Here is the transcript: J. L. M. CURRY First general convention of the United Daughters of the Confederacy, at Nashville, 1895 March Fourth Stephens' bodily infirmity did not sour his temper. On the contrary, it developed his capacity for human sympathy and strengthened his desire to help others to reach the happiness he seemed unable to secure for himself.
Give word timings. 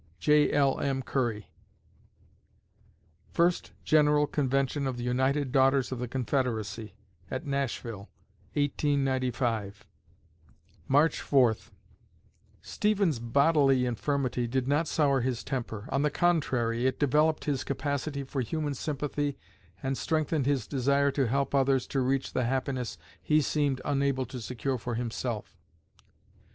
J. 0.17 0.51
L. 0.51 0.79
M. 0.79 1.03
CURRY 1.03 1.51
First 3.29 3.73
general 3.83 4.25
convention 4.25 4.87
of 4.87 4.97
the 4.97 5.03
United 5.03 5.51
Daughters 5.51 5.91
of 5.91 5.99
the 5.99 6.07
Confederacy, 6.07 6.95
at 7.29 7.45
Nashville, 7.45 8.09
1895 8.55 9.85
March 10.87 11.21
Fourth 11.21 11.71
Stephens' 12.63 13.19
bodily 13.19 13.85
infirmity 13.85 14.47
did 14.47 14.67
not 14.67 14.87
sour 14.87 15.21
his 15.21 15.43
temper. 15.43 15.85
On 15.91 16.01
the 16.01 16.09
contrary, 16.09 16.87
it 16.87 16.97
developed 16.99 17.45
his 17.45 17.63
capacity 17.63 18.23
for 18.23 18.41
human 18.41 18.73
sympathy 18.73 19.37
and 19.83 19.95
strengthened 19.95 20.47
his 20.47 20.65
desire 20.65 21.11
to 21.11 21.27
help 21.27 21.53
others 21.53 21.85
to 21.85 22.01
reach 22.01 22.33
the 22.33 22.45
happiness 22.45 22.97
he 23.21 23.39
seemed 23.39 23.81
unable 23.85 24.25
to 24.25 24.41
secure 24.41 24.79
for 24.79 24.95
himself. 24.95 25.59